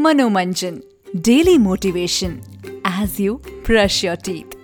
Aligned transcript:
Manomanjan 0.00 0.76
daily 1.24 1.56
motivation 1.58 2.38
as 2.88 3.16
you 3.20 3.34
brush 3.66 4.04
your 4.04 4.16
teeth 4.26 4.56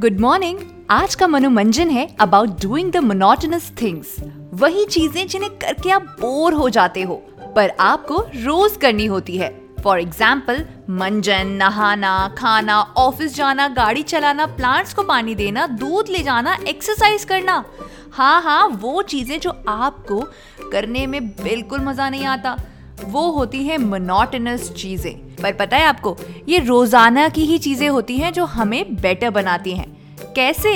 good 0.00 0.18
morning 0.20 0.58
आज 0.90 1.14
का 1.14 1.26
मनोमंजन 1.26 1.90
है 1.90 2.06
about 2.20 2.60
doing 2.62 2.90
the 2.92 3.02
monotonous 3.04 3.70
things 3.82 4.16
वही 4.54 4.84
चीज़ें 4.86 5.26
जिन्हें 5.26 5.50
करके 5.58 5.90
आप 5.90 6.16
बोर 6.20 6.54
हो 6.54 6.68
जाते 6.70 7.02
हो, 7.02 7.14
पर 7.56 7.72
आपको 7.80 8.18
रोज 8.36 8.76
करनी 8.82 9.06
होती 9.06 9.36
है। 9.36 9.52
फॉर 9.82 10.00
एग्ज़ाम्पल 10.00 10.64
मंजन, 10.90 11.56
नहाना, 11.58 12.34
खाना 12.38 12.80
ऑफ़िस 12.98 13.34
जाना, 13.36 13.68
गाड़ी 13.70 14.02
चलाना 14.04 14.46
प्लांट्स 14.56 14.94
को 14.94 15.02
पानी 15.04 15.34
देना, 15.34 15.66
दूध 15.68 16.08
ले 16.10 16.22
जाना 16.22 16.58
एक्सरसाइज 16.68 17.24
करना। 17.24 17.64
हाँ 18.12 18.40
हाँ 18.42 18.66
वो 18.80 19.00
चीज़ें 19.04 19.38
जो 19.40 19.50
आपको 19.70 20.22
करने 20.70 21.06
में 21.06 21.26
बिल्कुल 21.26 21.80
मज़ा 21.82 22.10
नहीं 22.10 22.26
आता। 22.28 22.58
वो 23.02 23.30
होती 23.30 23.62
है 23.64 23.78
मोनोटनस 23.78 24.70
चीज़ें। 24.72 25.14
पर 25.36 25.52
पता 25.52 25.76
है 25.76 25.84
आपको 25.84 26.16
ये 26.48 26.58
रोज़ाना 26.58 27.28
की 27.28 27.44
ही 27.44 27.58
चीज़ें 27.58 27.88
होती 27.88 28.16
हैं 28.18 28.32
जो 28.32 28.44
हमें 28.44 28.94
बेटर 28.96 29.30
बनाती 29.30 29.72
हैं। 29.72 29.92
कैसे? 30.34 30.70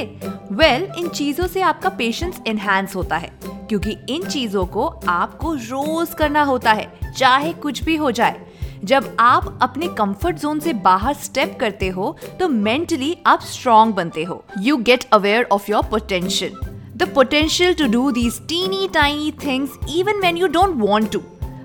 वेल 0.53 0.83
well, 0.83 0.99
इन 0.99 1.09
चीज़ों 1.09 1.47
से 1.47 1.61
आपका 1.63 1.89
पेशेंस 1.89 2.41
एनहांस 2.47 2.95
होता 2.97 3.17
है 3.17 3.31
क्योंकि 3.45 3.97
इन 4.11 4.25
चीज़ों 4.25 4.65
को 4.67 4.87
आपको 5.09 5.53
रोज 5.55 6.15
करना 6.15 6.43
होता 6.43 6.73
है 6.73 6.93
चाहे 7.11 7.53
कुछ 7.55 7.83
भी 7.85 7.97
हो 7.97 8.11
जाए। 8.11 8.47
जब 8.85 9.17
आप 9.21 9.59
अपने 9.63 9.87
कंफर्ट 9.89 10.37
जोन 10.37 10.61
से 10.61 10.73
बाहर 10.73 11.15
स्टेप 11.15 11.57
करते 11.61 11.89
हो 11.89 12.17
तो 12.41 12.49
मेंटली 12.49 13.17
आप 13.27 13.41
स्ट्रॉन्ग 13.43 13.95
बनते 13.95 14.25
हो। 14.25 14.43
You 14.59 14.77
get 14.79 15.05
aware 15.13 15.49
of 15.53 15.71
your 15.71 15.83
potential 15.91 16.61
the 16.97 17.13
potential 17.15 17.75
to 17.75 17.87
do 17.89 18.11
these 18.11 18.41
teeny 18.49 18.89
tiny 18.95 19.33
things 19.45 19.79
even 19.97 20.21
when 20.21 20.37
you 20.37 20.47
don't 20.49 20.77
want 20.79 21.13
to 21.13 21.23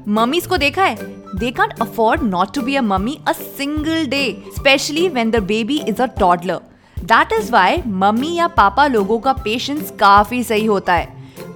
mummies 0.07 0.47
को 0.47 0.57
देखा 0.57 0.83
है? 0.83 0.95
They 1.35 1.49
can't 1.51 1.73
afford 1.81 2.21
not 2.23 2.53
to 2.53 2.61
be 2.61 2.75
a 2.75 2.81
mummy 2.81 3.17
a 3.27 3.31
single 3.31 4.05
day 4.05 4.25
specially 4.55 5.07
when 5.09 5.31
the 5.31 5.39
baby 5.43 5.77
is 5.79 6.01
a 6.01 6.05
toddler 6.19 6.59
that 6.97 7.33
is 7.33 7.51
why 7.51 7.81
mummy 7.87 8.33
या 8.35 8.47
पापा 8.47 8.87
लोगों 8.87 9.19
का 9.19 9.33
patience 9.33 9.91
काफ़ी 9.99 10.43
सही 10.43 10.65
होता 10.65 10.93
है। 10.93 11.07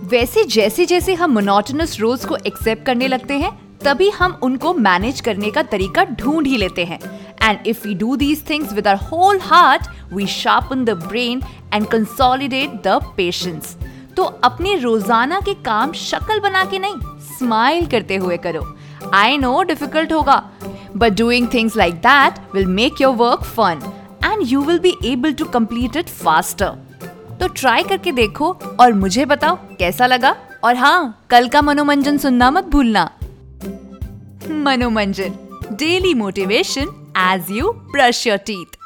वैसे 0.03 0.43
जैसे 0.45 0.85
जैसे 0.85 1.13
हम 1.13 1.31
मोनोटनस 1.31 1.99
रोल्स 1.99 2.25
को 2.25 2.35
एक्सेप्ट 2.37 2.85
करने 2.85 3.07
लगते 3.07 3.33
हैं, 3.33 3.51
तभी 3.83 4.09
हम 4.09 4.39
उनको 4.43 4.73
मैनेज 4.73 5.19
करने 5.21 5.51
का 5.51 5.63
तरीका 5.63 6.03
ढूंढ 6.13 6.47
ही 6.47 6.57
लेते 6.57 6.85
हैं। 6.85 6.99
And 7.43 7.67
if 7.67 7.87
we 7.87 7.93
do 7.95 8.15
these 8.15 8.49
things 8.49 8.73
with 8.73 8.87
our 8.87 8.95
whole 9.03 9.39
heart 9.41 9.87
we 10.13 10.27
sharpen 10.27 10.85
the 10.85 10.97
brain 11.03 11.41
and 11.73 11.87
consolidate 11.87 12.81
the 12.87 12.99
patience 13.17 13.77
तो 14.17 14.23
अपने 14.43 14.75
रोज़ाना 14.75 15.39
के 15.39 15.53
काम 15.63 15.91
शक्ल 15.95 16.39
बना 16.39 16.63
के 16.65 16.79
नहीं 16.79 16.95
स्माइल 17.29 17.85
करते 17.87 18.15
हुए 18.15 18.37
करो। 18.37 18.65
आई 19.13 19.37
नो 19.37 19.61
डिफ़िकल्ट 19.63 20.13
होगा 20.13 20.43
but 20.95 21.17
doing 21.17 21.47
things 21.53 21.75
like 21.77 21.95
that 22.01 22.39
will 22.55 22.65
make 22.67 23.01
your 23.01 23.15
work 23.15 23.43
fun 23.45 23.81
and 24.23 24.43
you 24.45 24.61
will 24.61 24.79
be 24.79 24.93
able 25.05 25.33
to 25.33 25.45
complete 25.49 25.95
it 25.95 26.09
faster 26.09 26.69
तो 27.39 27.47
ट्राई 27.55 27.83
करके 27.83 28.11
देखो 28.11 28.51
और 28.79 28.93
मुझे 28.93 29.25
बताओ 29.25 29.57
कैसा 29.79 30.07
लगा? 30.07 30.35
और 30.63 30.75
हाँ 30.75 31.27
कल 31.29 31.47
का 31.47 31.61
मनोमंजन 31.61 32.17
सुनना 32.17 32.49
मत 32.51 32.65
भूलना। 32.65 33.09
Manomanjan 34.63 35.37
daily 35.73 36.13
motivation 36.13 36.87
as 37.17 37.51
you 37.51 37.71
brush 37.91 38.25
your 38.27 38.37
teeth 38.47 38.77